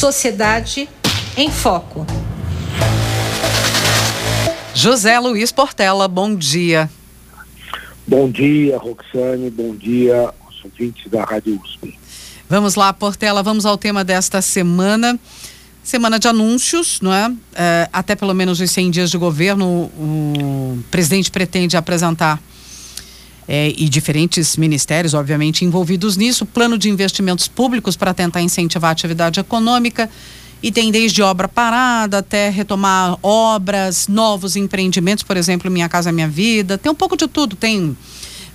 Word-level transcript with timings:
Sociedade 0.00 0.88
em 1.36 1.50
Foco. 1.50 2.06
José 4.74 5.18
Luiz 5.18 5.52
Portela, 5.52 6.08
bom 6.08 6.34
dia. 6.34 6.88
Bom 8.06 8.30
dia, 8.30 8.78
Roxane, 8.78 9.50
bom 9.50 9.76
dia 9.76 10.32
aos 10.42 10.64
ouvintes 10.64 11.06
da 11.10 11.22
Rádio 11.22 11.60
USP. 11.62 11.98
Vamos 12.48 12.76
lá, 12.76 12.94
Portela, 12.94 13.42
vamos 13.42 13.66
ao 13.66 13.76
tema 13.76 14.02
desta 14.02 14.40
semana. 14.40 15.20
Semana 15.82 16.18
de 16.18 16.26
anúncios, 16.28 17.02
não 17.02 17.12
é? 17.12 17.30
é 17.54 17.86
até 17.92 18.16
pelo 18.16 18.32
menos 18.32 18.58
os 18.58 18.70
100 18.70 18.90
dias 18.90 19.10
de 19.10 19.18
governo, 19.18 19.66
o 19.98 20.82
presidente 20.90 21.30
pretende 21.30 21.76
apresentar 21.76 22.40
é, 23.52 23.74
e 23.76 23.88
diferentes 23.88 24.56
ministérios, 24.56 25.12
obviamente, 25.12 25.64
envolvidos 25.64 26.16
nisso, 26.16 26.46
plano 26.46 26.78
de 26.78 26.88
investimentos 26.88 27.48
públicos 27.48 27.96
para 27.96 28.14
tentar 28.14 28.40
incentivar 28.40 28.90
a 28.90 28.92
atividade 28.92 29.40
econômica. 29.40 30.08
E 30.62 30.70
tem 30.70 30.92
desde 30.92 31.20
obra 31.20 31.48
parada 31.48 32.18
até 32.18 32.48
retomar 32.48 33.18
obras, 33.20 34.06
novos 34.06 34.54
empreendimentos, 34.54 35.24
por 35.24 35.36
exemplo, 35.36 35.68
Minha 35.68 35.88
Casa 35.88 36.12
Minha 36.12 36.28
Vida. 36.28 36.78
Tem 36.78 36.92
um 36.92 36.94
pouco 36.94 37.16
de 37.16 37.26
tudo. 37.26 37.56
Tem 37.56 37.96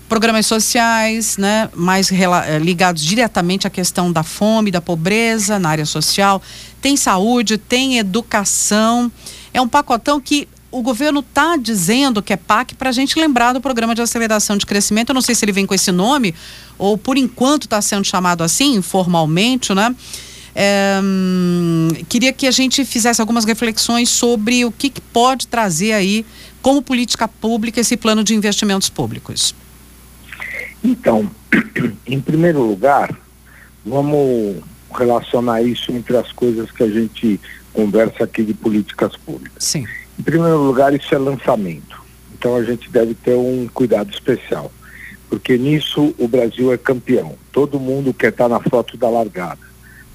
programas 0.07 0.45
sociais, 0.45 1.35
né, 1.35 1.67
mais 1.75 2.09
eh, 2.09 2.59
ligados 2.59 3.03
diretamente 3.03 3.67
à 3.67 3.69
questão 3.69 4.13
da 4.13 4.23
fome, 4.23 4.71
da 4.71 4.79
pobreza 4.79 5.59
na 5.59 5.67
área 5.67 5.85
social. 5.85 6.41
Tem 6.79 6.95
saúde, 6.95 7.57
tem 7.57 7.97
educação. 7.97 9.11
É 9.53 9.59
um 9.59 9.67
pacotão 9.67 10.21
que 10.21 10.47
o 10.75 10.81
governo 10.81 11.21
está 11.21 11.55
dizendo 11.55 12.21
que 12.21 12.33
é 12.33 12.35
PAC 12.35 12.75
para 12.75 12.89
a 12.89 12.91
gente 12.91 13.17
lembrar 13.17 13.53
do 13.53 13.61
programa 13.61 13.95
de 13.95 14.01
aceleração 14.01 14.57
de 14.57 14.65
crescimento. 14.65 15.11
Eu 15.11 15.13
não 15.13 15.21
sei 15.21 15.33
se 15.33 15.45
ele 15.45 15.53
vem 15.53 15.65
com 15.65 15.73
esse 15.73 15.89
nome 15.89 16.35
ou 16.77 16.97
por 16.97 17.15
enquanto 17.15 17.63
está 17.63 17.81
sendo 17.81 18.03
chamado 18.03 18.43
assim, 18.43 18.75
informalmente, 18.75 19.73
né? 19.73 19.95
É, 20.53 20.99
queria 22.09 22.33
que 22.33 22.45
a 22.45 22.51
gente 22.51 22.83
fizesse 22.83 23.21
algumas 23.21 23.45
reflexões 23.45 24.09
sobre 24.09 24.65
o 24.65 24.71
que, 24.71 24.89
que 24.89 24.99
pode 24.99 25.47
trazer 25.47 25.93
aí 25.93 26.25
como 26.61 26.81
política 26.81 27.25
pública 27.25 27.79
esse 27.79 27.95
plano 27.95 28.21
de 28.21 28.35
investimentos 28.35 28.89
públicos. 28.89 29.55
Então, 30.83 31.31
em 32.05 32.19
primeiro 32.19 32.61
lugar, 32.61 33.17
vamos 33.85 34.57
relacionar 34.93 35.61
isso 35.61 35.93
entre 35.93 36.17
as 36.17 36.33
coisas 36.33 36.69
que 36.69 36.83
a 36.83 36.89
gente 36.89 37.39
conversa 37.71 38.25
aqui 38.25 38.43
de 38.43 38.53
políticas 38.53 39.15
públicas. 39.15 39.63
Sim. 39.63 39.85
Em 40.17 40.23
primeiro 40.23 40.57
lugar, 40.63 40.93
isso 40.93 41.13
é 41.13 41.17
lançamento. 41.17 42.03
Então 42.33 42.55
a 42.55 42.63
gente 42.63 42.89
deve 42.89 43.13
ter 43.13 43.35
um 43.35 43.67
cuidado 43.73 44.11
especial, 44.13 44.71
porque 45.29 45.57
nisso 45.57 46.13
o 46.17 46.27
Brasil 46.27 46.71
é 46.71 46.77
campeão. 46.77 47.35
Todo 47.51 47.79
mundo 47.79 48.13
quer 48.13 48.29
estar 48.29 48.47
na 48.47 48.59
foto 48.59 48.97
da 48.97 49.09
largada. 49.09 49.61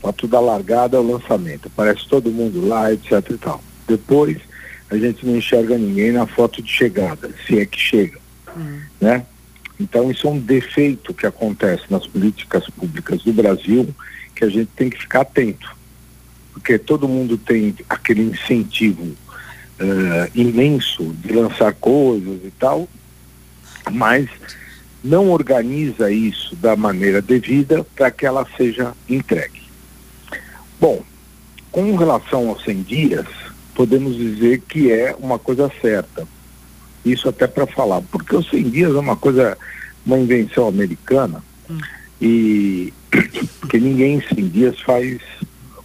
Foto 0.00 0.26
da 0.26 0.40
largada 0.40 0.96
é 0.96 1.00
o 1.00 1.06
lançamento. 1.06 1.66
Aparece 1.66 2.06
todo 2.08 2.30
mundo 2.30 2.66
lá, 2.66 2.92
etc 2.92 3.12
e 3.30 3.36
tal. 3.36 3.62
Depois 3.86 4.38
a 4.90 4.96
gente 4.96 5.24
não 5.24 5.36
enxerga 5.36 5.78
ninguém 5.78 6.12
na 6.12 6.26
foto 6.26 6.62
de 6.62 6.70
chegada, 6.70 7.30
se 7.46 7.58
é 7.58 7.64
que 7.64 7.78
chega, 7.78 8.18
uhum. 8.56 8.80
né? 9.00 9.24
Então 9.78 10.10
isso 10.10 10.26
é 10.26 10.30
um 10.30 10.38
defeito 10.38 11.14
que 11.14 11.26
acontece 11.26 11.84
nas 11.88 12.06
políticas 12.06 12.68
públicas 12.70 13.22
do 13.22 13.32
Brasil 13.32 13.94
que 14.34 14.44
a 14.44 14.48
gente 14.48 14.70
tem 14.74 14.90
que 14.90 14.98
ficar 14.98 15.20
atento, 15.20 15.76
porque 16.52 16.78
todo 16.78 17.08
mundo 17.08 17.38
tem 17.38 17.74
aquele 17.88 18.22
incentivo 18.22 19.14
uh, 19.80 20.30
imenso 20.34 21.14
de 21.14 21.32
lançar 21.32 21.72
coisas 21.74 22.40
e 22.44 22.50
tal, 22.58 22.88
mas 23.90 24.28
não 25.02 25.30
organiza 25.30 26.10
isso 26.10 26.54
da 26.56 26.76
maneira 26.76 27.22
devida 27.22 27.84
para 27.96 28.10
que 28.10 28.26
ela 28.26 28.46
seja 28.56 28.92
entregue. 29.08 29.62
Bom, 30.78 31.02
com 31.72 31.96
relação 31.96 32.48
aos 32.50 32.62
100 32.64 32.82
dias, 32.82 33.26
podemos 33.74 34.16
dizer 34.16 34.60
que 34.60 34.92
é 34.92 35.14
uma 35.18 35.38
coisa 35.38 35.70
certa. 35.80 36.26
Isso 37.04 37.28
até 37.28 37.46
para 37.46 37.66
falar, 37.66 38.02
porque 38.02 38.36
os 38.36 38.48
100 38.50 38.70
dias 38.70 38.94
é 38.94 38.98
uma 38.98 39.16
coisa, 39.16 39.56
uma 40.04 40.18
invenção 40.18 40.68
americana 40.68 41.42
hum. 41.68 41.78
e 42.20 42.92
que 43.70 43.78
ninguém 43.78 44.16
em 44.16 44.34
100 44.34 44.48
dias 44.48 44.80
faz, 44.80 45.18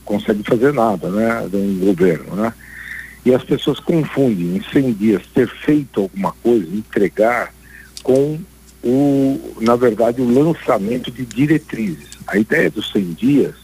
consegue 0.04 0.44
fazer 0.44 0.74
nada, 0.74 1.10
né, 1.10 1.48
de 1.50 1.56
um 1.56 1.80
governo, 1.80 2.36
né? 2.36 2.54
E 3.26 3.34
as 3.34 3.44
pessoas 3.44 3.80
confundem 3.80 4.58
em 4.58 4.64
100 4.72 4.94
dias 4.94 5.24
ter 5.34 5.50
feito 5.50 6.02
alguma 6.02 6.32
coisa, 6.44 6.68
entregar, 6.76 7.52
com 8.04 8.40
o, 8.84 9.56
na 9.60 9.76
verdade, 9.76 10.22
o 10.22 10.30
lançamento 10.30 11.10
de 11.10 11.26
diretrizes. 11.26 12.10
A 12.28 12.38
ideia 12.38 12.70
dos 12.70 12.92
100 12.92 13.14
dias 13.14 13.56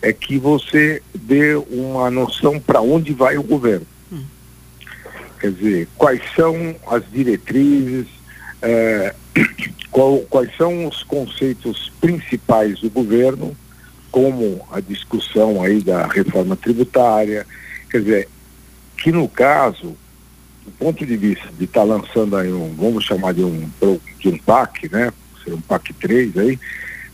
é 0.00 0.12
que 0.12 0.38
você 0.38 1.02
dê 1.12 1.56
uma 1.56 2.08
noção 2.08 2.60
para 2.60 2.80
onde 2.80 3.12
vai 3.12 3.36
o 3.36 3.42
governo. 3.42 3.86
Hum. 4.12 4.24
Quer 5.40 5.50
dizer, 5.50 5.88
quais 5.96 6.22
são 6.36 6.76
as 6.86 7.02
diretrizes, 7.10 8.06
é, 8.62 9.12
qual, 9.90 10.18
quais 10.30 10.56
são 10.56 10.86
os 10.86 11.02
conceitos 11.02 11.90
principais 12.00 12.80
do 12.80 12.90
governo, 12.90 13.56
como 14.12 14.64
a 14.70 14.78
discussão 14.78 15.60
aí 15.60 15.80
da 15.80 16.06
reforma 16.06 16.54
tributária, 16.54 17.44
quer 17.90 18.00
dizer, 18.02 18.28
que 19.04 19.12
no 19.12 19.28
caso, 19.28 19.94
do 20.64 20.70
ponto 20.78 21.04
de 21.04 21.14
vista 21.14 21.46
de 21.58 21.64
estar 21.64 21.80
tá 21.80 21.86
lançando 21.86 22.38
aí 22.38 22.50
um, 22.50 22.74
vamos 22.74 23.04
chamar 23.04 23.34
de 23.34 23.44
um, 23.44 23.68
de 24.18 24.30
um 24.30 24.38
PAC, 24.38 24.90
né? 24.90 25.12
Um 25.46 25.60
PAC 25.60 25.92
3 25.92 26.38
aí, 26.38 26.58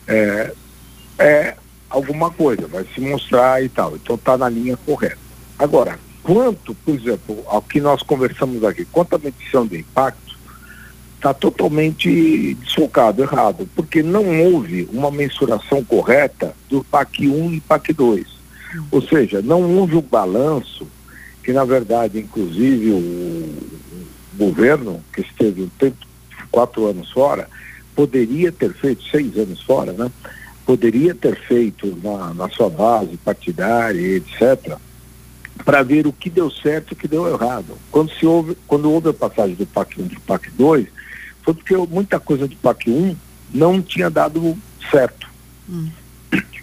é, 0.07 0.55
é 1.19 1.57
alguma 1.89 2.31
coisa, 2.31 2.69
vai 2.69 2.87
se 2.95 3.01
mostrar 3.01 3.61
e 3.61 3.69
tal. 3.69 3.97
Então 3.97 4.15
está 4.15 4.39
na 4.39 4.49
linha 4.49 4.77
correta. 4.77 5.19
Agora, 5.59 5.99
quanto, 6.23 6.77
por 6.77 6.95
exemplo, 6.95 7.43
ao 7.49 7.61
que 7.61 7.81
nós 7.81 8.05
conversamos 8.05 8.63
aqui, 8.63 8.85
quanto 8.85 9.17
à 9.17 9.19
medição 9.19 9.67
de 9.67 9.81
impacto, 9.81 10.39
está 11.17 11.35
totalmente 11.35 12.55
desfocado, 12.55 13.21
errado, 13.21 13.69
porque 13.75 14.01
não 14.01 14.45
houve 14.45 14.89
uma 14.93 15.11
mensuração 15.11 15.83
correta 15.83 16.55
do 16.69 16.85
PAC 16.85 17.27
1 17.27 17.55
e 17.55 17.61
PAC 17.61 17.93
2. 17.93 18.29
Ou 18.93 19.03
seja, 19.03 19.43
não 19.43 19.61
houve 19.77 19.97
o 19.97 19.99
um 19.99 20.03
balanço 20.03 20.87
que 21.43 21.53
na 21.53 21.65
verdade, 21.65 22.19
inclusive, 22.19 22.91
o 22.91 23.57
governo, 24.37 25.03
que 25.13 25.21
esteve 25.21 25.63
um 25.63 25.69
tempo, 25.79 26.07
quatro 26.51 26.87
anos 26.87 27.11
fora, 27.11 27.49
poderia 27.95 28.51
ter 28.53 28.73
feito, 28.75 29.03
seis 29.11 29.37
anos 29.37 29.63
fora, 29.63 29.93
né? 29.93 30.11
Poderia 30.65 31.15
ter 31.15 31.39
feito 31.47 31.99
na, 32.03 32.33
na 32.35 32.49
sua 32.49 32.71
base 32.71 33.17
partidária, 33.19 34.17
etc., 34.17 34.77
para 35.65 35.83
ver 35.83 36.07
o 36.07 36.13
que 36.13 36.31
deu 36.31 36.51
certo 36.51 36.91
e 36.91 36.95
o 36.95 36.97
que 36.97 37.09
deu 37.09 37.29
errado. 37.29 37.77
Quando, 37.91 38.11
se 38.13 38.25
houve, 38.25 38.57
quando 38.67 38.91
houve 38.91 39.11
a 39.11 39.13
passagem 39.13 39.55
do 39.55 39.67
PAC 39.67 40.01
1 40.01 40.09
para 40.09 40.17
o 40.17 40.21
PAC 40.23 40.51
2, 40.53 40.87
foi 41.43 41.55
porque 41.55 41.77
muita 41.77 42.19
coisa 42.19 42.49
do 42.49 42.57
PAC 42.57 42.91
1 42.91 43.17
não 43.53 43.83
tinha 43.83 44.09
dado 44.09 44.57
certo. 44.91 45.29
Hum. 45.69 45.91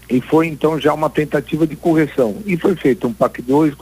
E 0.10 0.22
foi 0.22 0.48
então 0.48 0.80
já 0.80 0.94
uma 0.94 1.10
tentativa 1.10 1.68
de 1.68 1.76
correção. 1.76 2.38
E 2.46 2.56
foi 2.56 2.76
feito 2.76 3.08
um 3.08 3.14
PAC 3.14 3.42
2. 3.42 3.74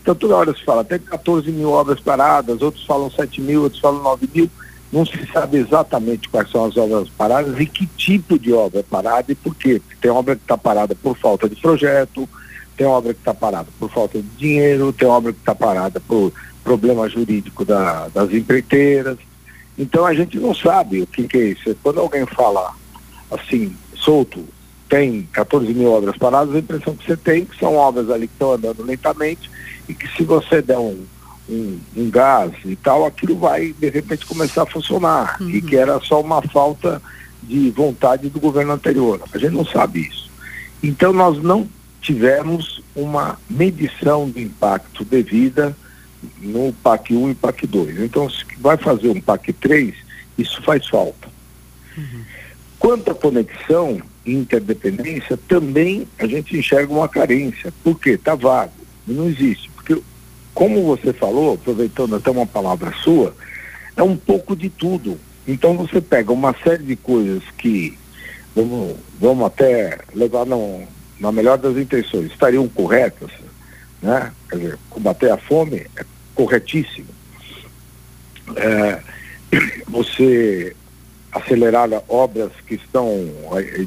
Então 0.00 0.14
toda 0.14 0.36
hora 0.36 0.54
se 0.54 0.64
fala 0.64 0.80
até 0.80 0.98
14 0.98 1.50
mil 1.50 1.70
obras 1.70 2.00
paradas, 2.00 2.62
outros 2.62 2.86
falam 2.86 3.10
7 3.10 3.40
mil, 3.40 3.62
outros 3.62 3.80
falam 3.80 4.02
9 4.02 4.28
mil. 4.34 4.50
Não 4.90 5.04
se 5.04 5.18
sabe 5.32 5.58
exatamente 5.58 6.28
quais 6.28 6.50
são 6.50 6.64
as 6.64 6.76
obras 6.76 7.08
paradas 7.10 7.58
e 7.60 7.66
que 7.66 7.86
tipo 7.86 8.38
de 8.38 8.52
obra 8.52 8.80
é 8.80 8.82
parada 8.82 9.30
e 9.30 9.34
por 9.34 9.54
quê. 9.54 9.82
Tem 10.00 10.10
obra 10.10 10.36
que 10.36 10.42
está 10.42 10.56
parada 10.56 10.94
por 10.94 11.16
falta 11.18 11.48
de 11.48 11.56
projeto, 11.56 12.26
tem 12.76 12.86
obra 12.86 13.12
que 13.12 13.20
está 13.20 13.34
parada 13.34 13.68
por 13.78 13.90
falta 13.90 14.22
de 14.22 14.28
dinheiro, 14.38 14.92
tem 14.92 15.08
obra 15.08 15.32
que 15.32 15.40
está 15.40 15.54
parada 15.54 16.00
por 16.00 16.32
problema 16.62 17.08
jurídico 17.08 17.64
da, 17.64 18.08
das 18.08 18.32
empreiteiras. 18.32 19.18
Então 19.76 20.06
a 20.06 20.14
gente 20.14 20.38
não 20.38 20.54
sabe 20.54 21.02
o 21.02 21.06
que, 21.06 21.28
que 21.28 21.36
é 21.36 21.44
isso. 21.48 21.76
Quando 21.82 22.00
alguém 22.00 22.24
fala 22.24 22.72
assim, 23.30 23.76
solto, 23.94 24.42
tem 24.88 25.28
14 25.32 25.72
mil 25.72 25.90
obras 25.90 26.16
paradas, 26.16 26.54
a 26.54 26.58
impressão 26.58 26.94
que 26.94 27.06
você 27.06 27.16
tem 27.16 27.44
que 27.44 27.58
são 27.58 27.74
obras 27.74 28.10
ali 28.10 28.26
que 28.28 28.34
estão 28.34 28.52
andando 28.52 28.82
lentamente 28.82 29.50
e 29.88 29.94
que 29.94 30.08
se 30.16 30.22
você 30.24 30.62
der 30.62 30.78
um, 30.78 31.04
um, 31.48 31.78
um, 31.96 32.10
gás 32.10 32.52
e 32.64 32.76
tal, 32.76 33.04
aquilo 33.04 33.36
vai 33.36 33.72
de 33.72 33.90
repente 33.90 34.26
começar 34.26 34.62
a 34.62 34.66
funcionar 34.66 35.36
uhum. 35.40 35.50
e 35.50 35.60
que 35.60 35.76
era 35.76 36.00
só 36.00 36.20
uma 36.20 36.42
falta 36.42 37.00
de 37.42 37.70
vontade 37.70 38.28
do 38.28 38.40
governo 38.40 38.72
anterior. 38.72 39.20
A 39.32 39.38
gente 39.38 39.54
não 39.54 39.64
sabe 39.64 40.08
isso. 40.08 40.30
Então 40.82 41.12
nós 41.12 41.42
não 41.42 41.68
tivemos 42.00 42.82
uma 42.94 43.38
medição 43.48 44.30
de 44.30 44.42
impacto 44.42 45.04
devida 45.04 45.76
no 46.40 46.72
PAC 46.72 47.14
1 47.14 47.30
e 47.30 47.34
PAC 47.34 47.66
2. 47.66 48.00
Então 48.00 48.28
se 48.30 48.44
vai 48.58 48.76
fazer 48.76 49.08
um 49.08 49.20
PAC 49.20 49.52
3, 49.52 49.94
isso 50.38 50.62
faz 50.62 50.86
falta. 50.86 51.28
Uhum. 51.96 52.24
Quanto 52.78 53.10
à 53.10 53.14
conexão, 53.14 54.00
interdependência, 54.26 55.38
também 55.48 56.06
a 56.18 56.26
gente 56.26 56.56
enxerga 56.56 56.92
uma 56.92 57.08
carência. 57.08 57.72
Por 57.84 57.98
quê? 57.98 58.10
Está 58.10 58.34
vago, 58.34 58.72
não 59.06 59.28
existe. 59.28 59.70
Porque, 59.70 60.00
como 60.52 60.82
você 60.84 61.12
falou, 61.12 61.54
aproveitando 61.54 62.16
até 62.16 62.30
uma 62.30 62.46
palavra 62.46 62.92
sua, 63.02 63.34
é 63.96 64.02
um 64.02 64.16
pouco 64.16 64.56
de 64.56 64.68
tudo. 64.68 65.18
Então 65.46 65.76
você 65.76 66.00
pega 66.00 66.32
uma 66.32 66.54
série 66.64 66.82
de 66.82 66.96
coisas 66.96 67.42
que 67.56 67.96
vamos, 68.54 68.96
vamos 69.20 69.46
até 69.46 69.98
levar 70.14 70.44
num, 70.44 70.86
na 71.20 71.30
melhor 71.30 71.56
das 71.56 71.76
intenções, 71.76 72.32
estariam 72.32 72.66
corretas, 72.68 73.30
né? 74.02 74.32
Quer 74.50 74.56
dizer, 74.56 74.78
combater 74.90 75.30
a 75.30 75.36
fome 75.36 75.86
é 75.96 76.04
corretíssimo. 76.34 77.08
É, 78.56 79.00
você 79.86 80.74
acelerar 81.36 81.88
obras 82.08 82.50
que 82.66 82.74
estão 82.74 83.08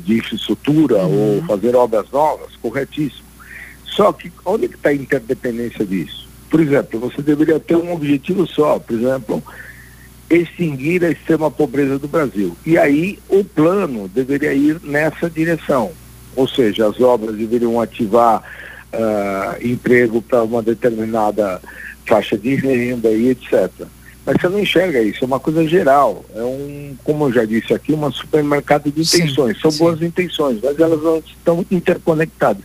de 0.03 0.17
infraestrutura 0.17 0.97
uhum. 0.97 1.37
ou 1.37 1.43
fazer 1.43 1.75
obras 1.75 2.09
novas, 2.11 2.55
corretíssimo. 2.61 3.27
Só 3.85 4.13
que 4.13 4.31
onde 4.45 4.67
que 4.67 4.75
está 4.75 4.89
a 4.89 4.93
interdependência 4.93 5.85
disso? 5.85 6.27
Por 6.49 6.59
exemplo, 6.59 6.99
você 6.99 7.21
deveria 7.21 7.59
ter 7.59 7.75
um 7.75 7.93
objetivo 7.93 8.47
só, 8.47 8.79
por 8.79 8.95
exemplo, 8.95 9.43
extinguir 10.29 11.03
a 11.03 11.11
extrema 11.11 11.49
pobreza 11.49 11.97
do 11.97 12.07
Brasil. 12.07 12.55
E 12.65 12.77
aí 12.77 13.19
o 13.27 13.43
plano 13.43 14.07
deveria 14.07 14.53
ir 14.53 14.79
nessa 14.83 15.29
direção. 15.29 15.91
Ou 16.35 16.47
seja, 16.47 16.87
as 16.87 16.99
obras 17.01 17.35
deveriam 17.35 17.81
ativar 17.81 18.43
uh, 18.93 19.67
emprego 19.67 20.21
para 20.21 20.43
uma 20.43 20.61
determinada 20.61 21.61
faixa 22.05 22.37
de 22.37 22.55
renda 22.55 23.09
e 23.09 23.29
etc. 23.29 23.69
Mas 24.25 24.35
você 24.39 24.49
não 24.49 24.59
enxerga 24.59 25.01
isso, 25.01 25.23
é 25.23 25.27
uma 25.27 25.39
coisa 25.39 25.65
geral. 25.67 26.25
É 26.35 26.43
um, 26.43 26.95
como 27.03 27.25
eu 27.25 27.33
já 27.33 27.45
disse 27.45 27.73
aqui, 27.73 27.93
um 27.93 28.11
supermercado 28.11 28.91
de 28.91 29.01
intenções. 29.01 29.55
Sim, 29.55 29.61
São 29.61 29.71
sim. 29.71 29.79
boas 29.79 30.01
intenções, 30.01 30.59
mas 30.63 30.79
elas 30.79 31.01
não 31.01 31.17
estão 31.17 31.65
interconectadas. 31.71 32.63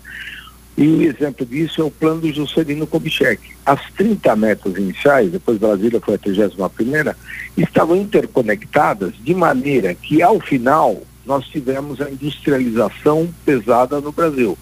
E 0.76 0.88
o 0.88 1.02
exemplo 1.02 1.46
disso 1.46 1.80
é 1.80 1.84
o 1.84 1.90
plano 1.90 2.20
do 2.20 2.32
Juscelino 2.32 2.86
Kubitschek. 2.86 3.40
As 3.64 3.80
30 3.92 4.34
metas 4.34 4.76
iniciais, 4.76 5.30
depois 5.30 5.56
Brasília 5.56 6.00
foi 6.00 6.14
a 6.14 6.18
31 6.18 6.68
primeira, 6.68 7.16
estavam 7.56 7.96
interconectadas 7.96 9.14
de 9.20 9.34
maneira 9.34 9.94
que, 9.94 10.20
ao 10.20 10.40
final, 10.40 11.00
nós 11.24 11.46
tivemos 11.46 12.00
a 12.00 12.10
industrialização 12.10 13.32
pesada 13.44 14.00
no 14.00 14.10
Brasil. 14.10 14.58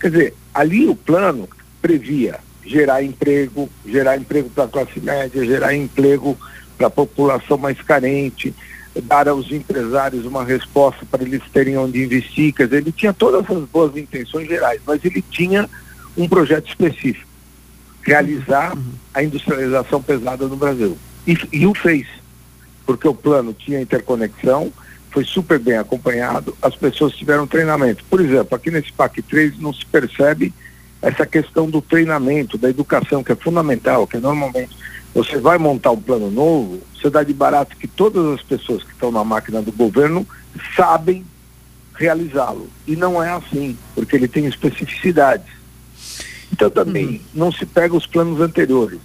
Quer 0.00 0.10
dizer, 0.10 0.34
ali 0.54 0.88
o 0.88 0.96
plano 0.96 1.46
previa 1.82 2.38
gerar 2.70 3.02
emprego, 3.02 3.68
gerar 3.84 4.16
emprego 4.16 4.48
para 4.48 4.64
a 4.64 4.68
classe 4.68 5.00
média, 5.00 5.44
gerar 5.44 5.74
emprego 5.74 6.38
para 6.78 6.86
a 6.86 6.90
população 6.90 7.58
mais 7.58 7.80
carente, 7.82 8.54
dar 9.02 9.28
aos 9.28 9.50
empresários 9.50 10.24
uma 10.24 10.44
resposta 10.44 11.04
para 11.04 11.22
eles 11.22 11.42
terem 11.52 11.76
onde 11.76 12.02
investir. 12.02 12.54
Quer 12.54 12.66
dizer, 12.66 12.76
ele 12.78 12.92
tinha 12.92 13.12
todas 13.12 13.44
as 13.50 13.64
boas 13.64 13.96
intenções 13.96 14.46
gerais, 14.46 14.80
mas 14.86 15.04
ele 15.04 15.20
tinha 15.20 15.68
um 16.16 16.28
projeto 16.28 16.68
específico, 16.68 17.26
realizar 18.02 18.76
uhum. 18.76 18.92
a 19.12 19.22
industrialização 19.22 20.00
pesada 20.00 20.46
no 20.46 20.56
Brasil. 20.56 20.96
E, 21.26 21.36
e 21.52 21.66
o 21.66 21.74
fez, 21.74 22.06
porque 22.86 23.08
o 23.08 23.14
plano 23.14 23.52
tinha 23.52 23.80
interconexão, 23.80 24.72
foi 25.10 25.24
super 25.24 25.58
bem 25.58 25.76
acompanhado, 25.76 26.56
as 26.62 26.76
pessoas 26.76 27.14
tiveram 27.14 27.48
treinamento. 27.48 28.04
Por 28.08 28.20
exemplo, 28.20 28.54
aqui 28.54 28.70
nesse 28.70 28.92
PAC 28.92 29.22
3 29.22 29.58
não 29.58 29.72
se 29.72 29.84
percebe 29.84 30.54
essa 31.02 31.24
questão 31.24 31.68
do 31.68 31.80
treinamento, 31.80 32.58
da 32.58 32.68
educação, 32.68 33.24
que 33.24 33.32
é 33.32 33.36
fundamental, 33.36 34.06
que 34.06 34.18
normalmente 34.18 34.76
você 35.14 35.38
vai 35.38 35.58
montar 35.58 35.90
um 35.90 36.00
plano 36.00 36.30
novo, 36.30 36.80
você 36.94 37.10
dá 37.10 37.22
de 37.22 37.32
barato 37.32 37.76
que 37.76 37.88
todas 37.88 38.24
as 38.34 38.42
pessoas 38.42 38.82
que 38.84 38.92
estão 38.92 39.10
na 39.10 39.24
máquina 39.24 39.60
do 39.62 39.72
governo 39.72 40.26
sabem 40.76 41.24
realizá-lo. 41.94 42.68
E 42.86 42.94
não 42.94 43.22
é 43.22 43.30
assim, 43.30 43.76
porque 43.94 44.16
ele 44.16 44.28
tem 44.28 44.46
especificidades. 44.46 45.46
Então 46.52 46.70
também 46.70 47.06
uhum. 47.06 47.20
não 47.34 47.52
se 47.52 47.64
pega 47.64 47.96
os 47.96 48.06
planos 48.06 48.40
anteriores. 48.40 48.98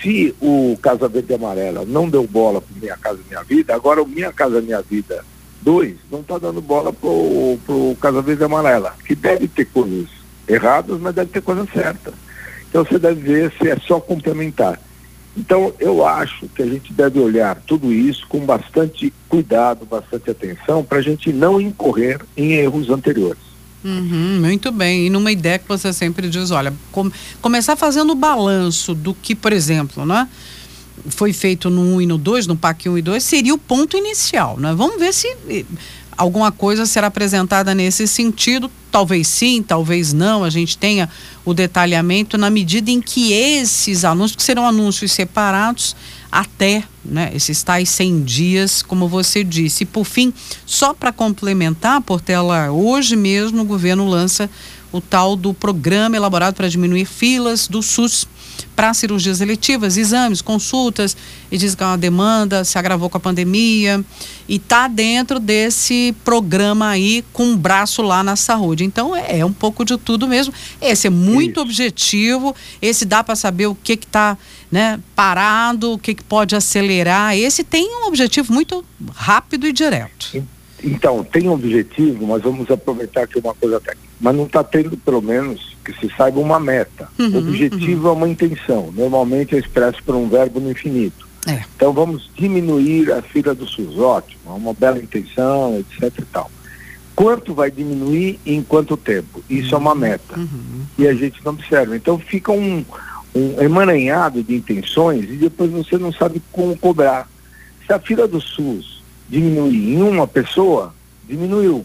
Se 0.00 0.34
o 0.40 0.78
Casa 0.80 1.08
Verde 1.08 1.32
e 1.32 1.34
Amarela 1.34 1.84
não 1.84 2.08
deu 2.08 2.26
bola 2.26 2.60
para 2.60 2.80
Minha 2.80 2.96
Casa 2.96 3.20
Minha 3.28 3.42
Vida, 3.42 3.74
agora 3.74 4.02
o 4.02 4.06
Minha 4.06 4.32
Casa 4.32 4.60
Minha 4.60 4.82
Vida 4.82 5.24
2 5.62 5.96
não 6.10 6.20
está 6.20 6.38
dando 6.38 6.60
bola 6.60 6.92
para 6.92 7.08
o 7.08 7.96
Casa 8.00 8.20
Verde 8.22 8.42
e 8.42 8.44
Amarela, 8.44 8.94
que 9.06 9.14
deve 9.14 9.48
ter 9.48 9.64
coisas 9.66 10.08
erradas, 10.48 11.00
mas 11.00 11.14
deve 11.14 11.30
ter 11.30 11.42
coisa 11.42 11.66
certa. 11.72 12.12
Então 12.68 12.84
você 12.84 12.98
deve 12.98 13.20
ver 13.20 13.52
se 13.60 13.68
é 13.68 13.76
só 13.76 14.00
complementar. 14.00 14.80
Então, 15.36 15.74
eu 15.80 16.06
acho 16.06 16.48
que 16.48 16.62
a 16.62 16.66
gente 16.66 16.92
deve 16.92 17.18
olhar 17.18 17.60
tudo 17.66 17.92
isso 17.92 18.24
com 18.28 18.38
bastante 18.40 19.12
cuidado, 19.28 19.84
bastante 19.84 20.30
atenção, 20.30 20.84
para 20.84 20.98
a 20.98 21.02
gente 21.02 21.32
não 21.32 21.60
incorrer 21.60 22.20
em 22.36 22.52
erros 22.52 22.88
anteriores. 22.88 23.42
Uhum, 23.84 24.40
muito 24.40 24.70
bem. 24.70 25.06
E 25.06 25.10
numa 25.10 25.32
ideia 25.32 25.58
que 25.58 25.68
você 25.68 25.92
sempre 25.92 26.28
diz, 26.28 26.52
olha, 26.52 26.72
com, 26.92 27.10
começar 27.42 27.74
fazendo 27.74 28.12
o 28.12 28.14
balanço 28.14 28.94
do 28.94 29.12
que, 29.12 29.34
por 29.34 29.52
exemplo, 29.52 30.06
né, 30.06 30.28
foi 31.08 31.32
feito 31.32 31.68
no 31.68 31.96
1 31.96 32.02
e 32.02 32.06
no 32.06 32.16
2, 32.16 32.46
no 32.46 32.56
PAC 32.56 32.88
1 32.88 32.98
e 32.98 33.02
2, 33.02 33.22
seria 33.22 33.54
o 33.54 33.58
ponto 33.58 33.96
inicial. 33.96 34.56
Né? 34.58 34.72
Vamos 34.74 34.98
ver 34.98 35.12
se 35.12 35.36
alguma 36.16 36.50
coisa 36.52 36.86
será 36.86 37.08
apresentada 37.08 37.74
nesse 37.74 38.06
sentido. 38.06 38.70
Talvez 38.90 39.28
sim, 39.28 39.62
talvez 39.62 40.12
não. 40.12 40.44
A 40.44 40.50
gente 40.50 40.78
tenha 40.78 41.08
o 41.44 41.52
detalhamento 41.52 42.38
na 42.38 42.50
medida 42.50 42.90
em 42.90 43.00
que 43.00 43.32
esses 43.32 44.04
anúncios, 44.04 44.36
que 44.36 44.42
serão 44.42 44.66
anúncios 44.66 45.12
separados 45.12 45.94
até 46.30 46.82
né, 47.04 47.30
esses 47.34 47.62
tais 47.62 47.88
100 47.90 48.22
dias, 48.22 48.82
como 48.82 49.08
você 49.08 49.44
disse. 49.44 49.84
E 49.84 49.86
por 49.86 50.04
fim, 50.04 50.32
só 50.66 50.92
para 50.92 51.12
complementar, 51.12 52.00
Portela, 52.00 52.70
hoje 52.70 53.14
mesmo 53.14 53.62
o 53.62 53.64
governo 53.64 54.08
lança 54.08 54.50
o 54.90 55.00
tal 55.00 55.34
do 55.36 55.52
programa 55.52 56.16
elaborado 56.16 56.54
para 56.54 56.68
diminuir 56.68 57.04
filas 57.04 57.66
do 57.66 57.82
SUS 57.82 58.26
para 58.74 58.92
cirurgias 58.94 59.40
eletivas, 59.40 59.96
exames, 59.96 60.42
consultas, 60.42 61.16
e 61.50 61.56
diz 61.56 61.74
que 61.74 61.82
é 61.82 61.86
uma 61.86 61.98
demanda, 61.98 62.64
se 62.64 62.78
agravou 62.78 63.08
com 63.08 63.16
a 63.16 63.20
pandemia, 63.20 64.04
e 64.48 64.56
está 64.56 64.88
dentro 64.88 65.38
desse 65.40 66.14
programa 66.24 66.88
aí 66.88 67.24
com 67.32 67.44
um 67.44 67.56
braço 67.56 68.02
lá 68.02 68.22
na 68.22 68.36
saúde. 68.36 68.84
Então 68.84 69.14
é, 69.14 69.38
é 69.38 69.44
um 69.44 69.52
pouco 69.52 69.84
de 69.84 69.96
tudo 69.96 70.26
mesmo. 70.26 70.52
Esse 70.80 71.06
é 71.06 71.10
muito 71.10 71.52
Isso. 71.52 71.60
objetivo, 71.60 72.54
esse 72.80 73.04
dá 73.04 73.22
para 73.22 73.36
saber 73.36 73.66
o 73.66 73.74
que 73.74 73.94
está 73.94 74.36
né, 74.70 75.00
parado, 75.14 75.92
o 75.92 75.98
que, 75.98 76.14
que 76.14 76.22
pode 76.24 76.56
acelerar. 76.56 77.36
Esse 77.36 77.62
tem 77.62 77.88
um 77.88 78.06
objetivo 78.06 78.52
muito 78.52 78.84
rápido 79.14 79.66
e 79.66 79.72
direto. 79.72 80.44
Então, 80.82 81.24
tem 81.24 81.48
um 81.48 81.52
objetivo, 81.52 82.26
mas 82.26 82.42
vamos 82.42 82.70
aproveitar 82.70 83.22
aqui 83.22 83.38
uma 83.38 83.54
coisa 83.54 83.80
técnica. 83.80 84.08
Mas 84.20 84.36
não 84.36 84.44
está 84.44 84.62
tendo, 84.62 84.96
pelo 84.98 85.22
menos, 85.22 85.73
que 85.84 85.92
se 85.92 86.12
saiba 86.16 86.40
uma 86.40 86.58
meta. 86.58 87.08
Uhum, 87.18 87.38
objetivo 87.38 88.08
uhum. 88.08 88.08
é 88.08 88.16
uma 88.16 88.28
intenção. 88.28 88.92
Normalmente 88.92 89.54
é 89.54 89.58
expresso 89.58 90.02
por 90.02 90.14
um 90.14 90.28
verbo 90.28 90.58
no 90.58 90.70
infinito. 90.70 91.28
É. 91.46 91.62
Então 91.76 91.92
vamos 91.92 92.30
diminuir 92.34 93.12
a 93.12 93.20
fila 93.20 93.54
do 93.54 93.66
SUS. 93.66 93.98
Ótimo, 93.98 94.40
é 94.46 94.50
uma 94.50 94.72
bela 94.72 94.98
intenção, 94.98 95.78
etc 95.78 96.18
e 96.18 96.24
tal. 96.24 96.50
Quanto 97.14 97.54
vai 97.54 97.70
diminuir 97.70 98.40
e 98.44 98.54
em 98.54 98.62
quanto 98.62 98.96
tempo? 98.96 99.44
Isso 99.48 99.74
uhum, 99.74 99.74
é 99.74 99.78
uma 99.78 99.94
meta. 99.94 100.38
Uhum. 100.38 100.84
E 100.98 101.06
a 101.06 101.14
gente 101.14 101.44
não 101.44 101.52
observa. 101.52 101.94
Então 101.94 102.18
fica 102.18 102.50
um, 102.50 102.84
um 103.34 103.60
emaranhado 103.60 104.42
de 104.42 104.56
intenções 104.56 105.24
e 105.24 105.36
depois 105.36 105.70
você 105.70 105.98
não 105.98 106.12
sabe 106.12 106.42
como 106.50 106.76
cobrar. 106.76 107.28
Se 107.86 107.92
a 107.92 107.98
fila 107.98 108.26
do 108.26 108.40
SUS 108.40 109.02
diminuir 109.28 109.94
em 109.94 110.02
uma 110.02 110.26
pessoa, 110.26 110.94
diminuiu. 111.28 111.84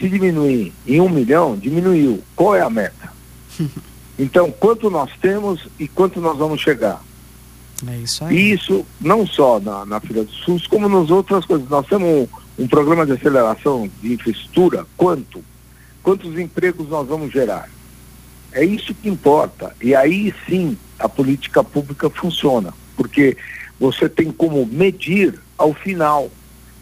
Se 0.00 0.08
diminuir 0.08 0.72
em 0.86 1.00
um 1.00 1.08
milhão, 1.08 1.56
diminuiu. 1.56 2.22
Qual 2.34 2.56
é 2.56 2.62
a 2.62 2.70
meta? 2.70 3.12
Então, 4.18 4.50
quanto 4.50 4.90
nós 4.90 5.10
temos 5.18 5.66
e 5.78 5.88
quanto 5.88 6.20
nós 6.20 6.36
vamos 6.36 6.60
chegar? 6.60 7.02
É 7.88 7.96
isso 7.96 8.22
aí. 8.22 8.36
E 8.36 8.52
isso 8.52 8.84
não 9.00 9.26
só 9.26 9.58
na, 9.58 9.86
na 9.86 9.98
fila 9.98 10.24
do 10.24 10.30
SUS, 10.30 10.66
como 10.66 10.90
nas 10.90 11.10
outras 11.10 11.46
coisas. 11.46 11.66
Nós 11.70 11.86
temos 11.86 12.06
um, 12.06 12.64
um 12.64 12.68
programa 12.68 13.06
de 13.06 13.12
aceleração 13.12 13.90
de 14.02 14.12
infraestrutura. 14.12 14.86
Quanto? 14.94 15.42
Quantos 16.02 16.38
empregos 16.38 16.86
nós 16.90 17.08
vamos 17.08 17.32
gerar? 17.32 17.70
É 18.52 18.62
isso 18.62 18.94
que 18.94 19.08
importa. 19.08 19.74
E 19.80 19.94
aí 19.94 20.34
sim 20.46 20.76
a 20.98 21.08
política 21.08 21.64
pública 21.64 22.10
funciona. 22.10 22.74
Porque 22.98 23.38
você 23.78 24.06
tem 24.06 24.30
como 24.30 24.66
medir 24.66 25.40
ao 25.56 25.72
final 25.72 26.30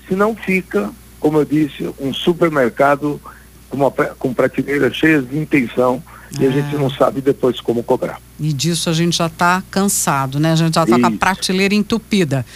senão 0.09 0.35
fica, 0.35 0.91
como 1.29 1.41
eu 1.41 1.45
disse, 1.45 1.87
um 2.01 2.15
supermercado 2.15 3.21
com, 3.69 3.77
uma, 3.77 3.91
com 3.91 4.33
prateleiras 4.33 4.97
cheias 4.97 5.29
de 5.29 5.37
intenção 5.37 6.03
e 6.41 6.47
a 6.47 6.51
gente 6.51 6.75
é. 6.75 6.79
não 6.79 6.89
sabe 6.89 7.21
depois 7.21 7.61
como 7.61 7.83
cobrar. 7.83 8.19
E 8.41 8.51
disso 8.51 8.89
a 8.89 8.95
gente 8.95 9.19
já 9.19 9.27
está 9.27 9.63
cansado, 9.71 10.41
né? 10.41 10.53
A 10.53 10.57
gente 10.57 10.75
já 10.75 10.85
está 10.85 10.99
com 10.99 11.05
a 11.05 11.11
prateleira 11.11 11.75
entupida. 11.75 12.47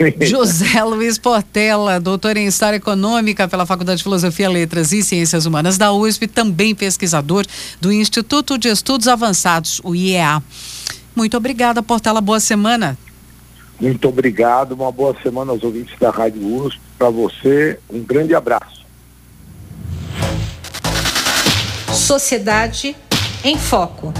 José 0.26 0.82
Luiz 0.84 1.18
Portela, 1.18 2.00
doutor 2.00 2.38
em 2.38 2.46
História 2.46 2.78
Econômica 2.78 3.46
pela 3.46 3.66
Faculdade 3.66 3.98
de 3.98 4.04
Filosofia, 4.04 4.48
Letras 4.48 4.90
e 4.92 5.02
Ciências 5.02 5.44
Humanas 5.44 5.76
da 5.76 5.92
USP, 5.92 6.26
também 6.26 6.74
pesquisador 6.74 7.44
do 7.78 7.92
Instituto 7.92 8.56
de 8.56 8.68
Estudos 8.68 9.06
Avançados, 9.06 9.82
o 9.84 9.94
IEA. 9.94 10.42
Muito 11.14 11.36
obrigada, 11.36 11.82
Portela. 11.82 12.22
Boa 12.22 12.40
semana. 12.40 12.96
Muito 13.80 14.08
obrigado, 14.08 14.72
uma 14.72 14.90
boa 14.90 15.14
semana 15.22 15.52
aos 15.52 15.62
ouvintes 15.62 15.96
da 15.98 16.10
Rádio 16.10 16.44
USP. 16.64 16.80
Para 16.98 17.10
você, 17.10 17.78
um 17.88 18.00
grande 18.02 18.34
abraço. 18.34 18.84
Sociedade 21.92 22.96
em 23.44 23.56
Foco. 23.56 24.12